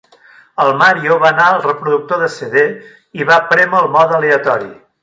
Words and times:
El 0.63 0.71
Mario 0.79 1.17
va 1.25 1.29
anar 1.35 1.45
al 1.49 1.61
reproductor 1.67 2.25
de 2.25 2.33
CD 2.39 2.65
i 3.21 3.31
va 3.33 3.41
prémer 3.53 3.85
el 3.85 3.97
mode 3.99 4.21
aleatori. 4.23 4.73